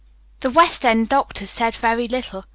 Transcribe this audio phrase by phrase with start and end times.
[0.39, 2.43] The West End doctors said very little.